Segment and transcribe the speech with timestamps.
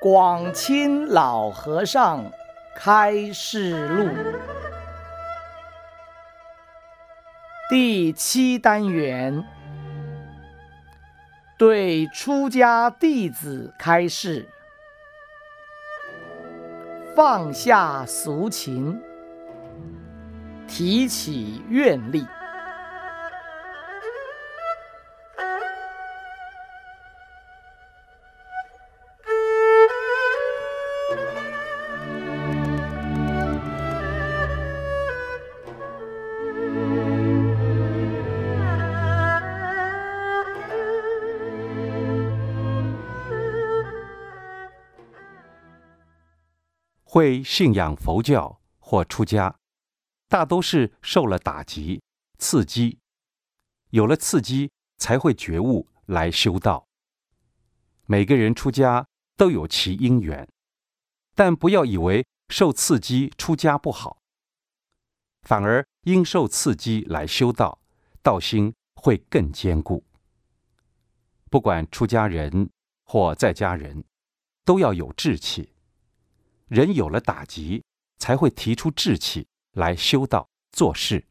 [0.00, 2.30] 广清老和尚
[2.76, 4.08] 开示录
[7.68, 9.44] 第七单元
[11.58, 14.48] 对出家弟子开示：
[17.16, 19.02] 放下俗情，
[20.68, 22.24] 提起愿力。
[47.10, 49.56] 会信仰佛教或出家，
[50.28, 52.02] 大都是受了打击、
[52.38, 52.98] 刺激，
[53.88, 56.86] 有了刺激才会觉悟来修道。
[58.04, 59.06] 每个人出家
[59.38, 60.46] 都有其因缘，
[61.34, 64.18] 但不要以为受刺激出家不好，
[65.40, 67.80] 反而因受刺激来修道，
[68.22, 70.04] 道心会更坚固。
[71.48, 72.68] 不管出家人
[73.04, 74.04] 或在家人，
[74.66, 75.72] 都要有志气。
[76.68, 77.82] 人有了打击，
[78.18, 81.26] 才会提出志气来修道做事。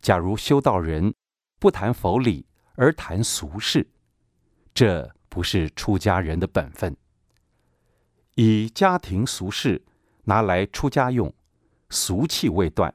[0.00, 1.14] 假如修道人
[1.58, 3.90] 不谈佛理而谈俗事，
[4.72, 6.96] 这不是出家人的本分。
[8.34, 9.84] 以家庭俗事
[10.24, 11.34] 拿来出家用，
[11.90, 12.94] 俗气未断，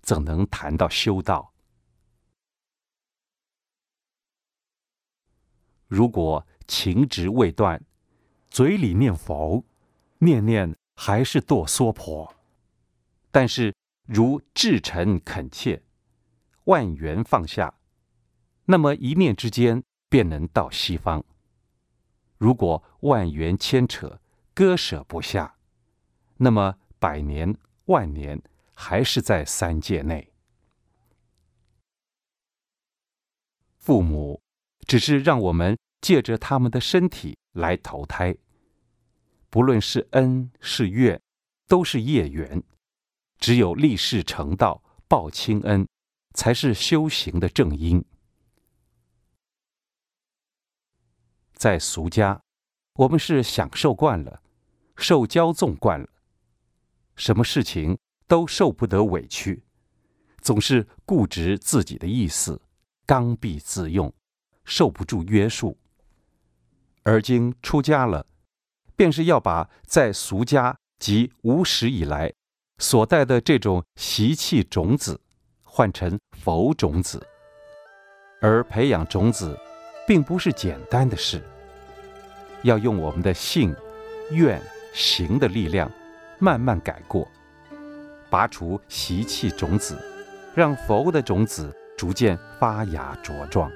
[0.00, 1.52] 怎能谈到修道？
[5.86, 7.82] 如果情执未断，
[8.58, 9.64] 嘴里念佛，
[10.18, 12.34] 念念还是堕娑婆。
[13.30, 13.72] 但是
[14.04, 15.84] 如至诚恳切，
[16.64, 17.72] 万缘放下，
[18.64, 21.24] 那么一念之间便能到西方。
[22.36, 24.20] 如果万缘牵扯，
[24.52, 25.54] 割舍不下，
[26.38, 28.42] 那么百年万年
[28.74, 30.32] 还是在三界内。
[33.76, 34.42] 父母
[34.84, 38.36] 只是让我们借着他们的身体来投胎。
[39.50, 41.20] 不论是恩是怨，
[41.66, 42.62] 都是业缘。
[43.38, 45.86] 只有立誓成道、报亲恩，
[46.34, 48.04] 才是修行的正因。
[51.54, 52.42] 在俗家，
[52.94, 54.42] 我们是享受惯了，
[54.96, 56.08] 受骄纵惯了，
[57.16, 59.64] 什么事情都受不得委屈，
[60.40, 62.60] 总是固执自己的意思，
[63.06, 64.12] 刚愎自用，
[64.64, 65.78] 受不住约束。
[67.04, 68.26] 而今出家了。
[68.98, 72.32] 便是要把在俗家及无始以来
[72.78, 75.20] 所带的这种习气种子
[75.62, 77.24] 换成佛种子，
[78.40, 79.56] 而培养种子，
[80.04, 81.40] 并不是简单的事，
[82.62, 83.72] 要用我们的性、
[84.32, 84.60] 愿、
[84.92, 85.88] 行的力量，
[86.40, 87.28] 慢慢改过，
[88.28, 89.96] 拔除习气种子，
[90.56, 93.70] 让佛的种子逐渐发芽茁壮。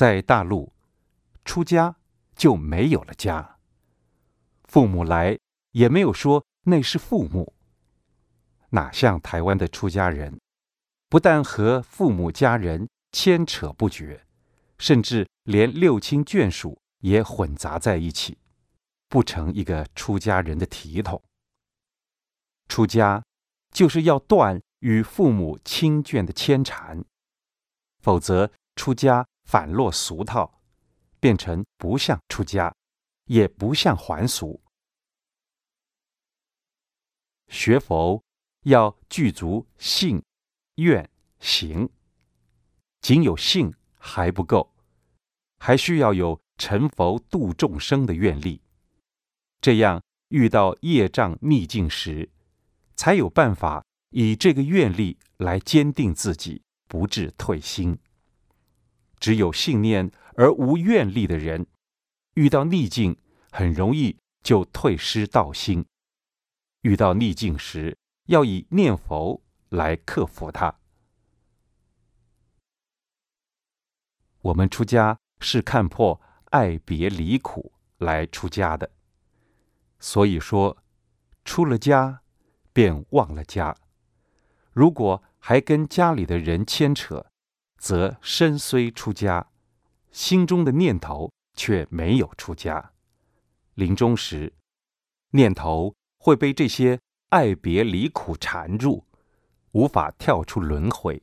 [0.00, 0.72] 在大陆，
[1.44, 1.94] 出家
[2.34, 3.58] 就没有了家。
[4.64, 5.38] 父母来
[5.72, 7.52] 也没有说那是父母。
[8.70, 10.40] 哪像台湾的出家人，
[11.10, 14.24] 不但和父母家人牵扯不绝，
[14.78, 18.38] 甚至连六亲眷属也混杂在一起，
[19.06, 21.22] 不成一个出家人的体统。
[22.68, 23.22] 出家
[23.70, 27.04] 就是要断与父母亲眷的牵缠，
[28.00, 29.26] 否则出家。
[29.50, 30.62] 反落俗套，
[31.18, 32.72] 变成不像出家，
[33.24, 34.62] 也不像还俗。
[37.48, 38.22] 学佛
[38.62, 40.22] 要具足信、
[40.76, 41.10] 愿、
[41.40, 41.90] 行，
[43.00, 44.72] 仅有信还不够，
[45.58, 48.62] 还需要有成佛度众生的愿力。
[49.60, 52.30] 这样遇到业障逆境时，
[52.94, 57.98] 才有办法以这个愿力来坚定自己，不致退心。
[59.20, 61.66] 只有信念而无愿力的人，
[62.34, 63.16] 遇到逆境
[63.52, 65.84] 很容易就退失道心。
[66.80, 67.96] 遇到逆境时，
[68.26, 70.74] 要以念佛来克服它。
[74.40, 78.90] 我们出家是看破爱别离苦来出家的，
[79.98, 80.82] 所以说，
[81.44, 82.22] 出了家
[82.72, 83.76] 便忘了家。
[84.72, 87.29] 如果还跟家里的人牵扯，
[87.80, 89.50] 则身虽出家，
[90.12, 92.92] 心中的念头却没有出家。
[93.74, 94.52] 临终时，
[95.30, 97.00] 念头会被这些
[97.30, 99.06] 爱别离苦缠住，
[99.72, 101.22] 无法跳出轮回，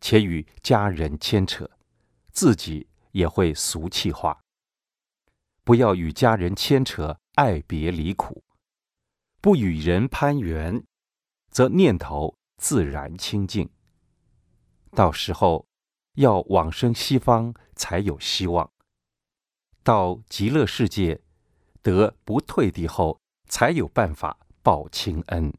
[0.00, 1.70] 且与家人牵扯，
[2.32, 4.40] 自己也会俗气化。
[5.62, 8.42] 不要与家人牵扯爱别离苦，
[9.40, 10.84] 不与人攀缘，
[11.52, 13.70] 则念头自然清净。
[14.90, 15.64] 到时候。
[16.14, 18.70] 要往生西方才有希望，
[19.82, 21.20] 到极乐世界
[21.82, 23.18] 得不退地后，
[23.48, 25.52] 才有办法报亲恩。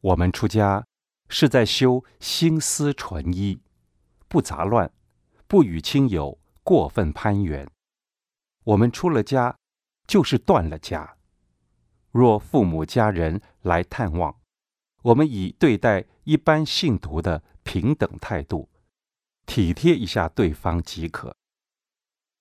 [0.00, 0.86] 我们出家
[1.28, 3.60] 是在修心思纯一，
[4.28, 4.92] 不杂乱，
[5.46, 7.68] 不与亲友过分攀缘。
[8.64, 9.58] 我们出了家，
[10.06, 11.16] 就是断了家。
[12.10, 14.38] 若父母家人来探望，
[15.02, 18.68] 我们以对待一般信徒的平等态度，
[19.46, 21.34] 体贴一下对方即可。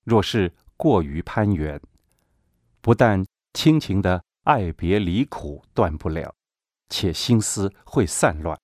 [0.04, 1.81] 若是过于攀缘，
[2.81, 6.33] 不但亲情的爱别离苦断不了，
[6.89, 8.57] 且心思会散乱。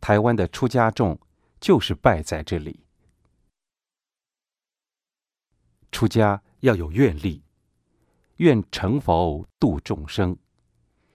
[0.00, 1.20] 台湾的出家众
[1.60, 2.84] 就是败在这里。
[5.92, 7.44] 出家要有愿力，
[8.38, 10.36] 愿成佛度众生。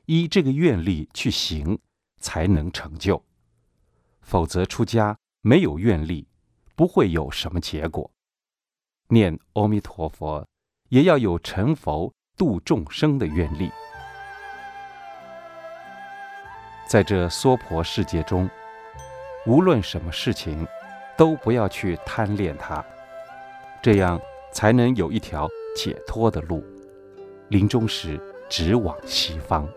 [0.08, 1.78] 依这个愿力去行，
[2.22, 3.22] 才能成就；
[4.22, 6.26] 否则出家没有愿力，
[6.76, 8.10] 不会有什么结果。
[9.10, 10.48] 念阿弥陀佛，
[10.88, 13.70] 也要有成佛度众生的愿力。
[16.88, 18.50] 在这娑婆世界中，
[19.46, 20.66] 无论什么事情，
[21.18, 22.82] 都不要去贪恋它，
[23.82, 24.18] 这样
[24.54, 26.64] 才能有一条解脱的路。
[27.50, 28.18] 临终时，
[28.50, 29.68] 直往西方。